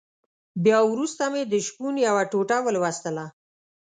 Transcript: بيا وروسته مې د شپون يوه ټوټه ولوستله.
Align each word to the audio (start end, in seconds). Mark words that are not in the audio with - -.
بيا 0.63 0.79
وروسته 0.91 1.23
مې 1.31 1.41
د 1.47 1.53
شپون 1.67 1.93
يوه 2.07 2.23
ټوټه 2.31 2.57
ولوستله. 2.63 3.25